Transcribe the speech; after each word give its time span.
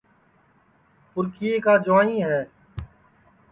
پُرکھیئے 1.11 1.53
کا 1.65 1.73
جُوائیں 1.85 2.21
ہے 2.27 2.39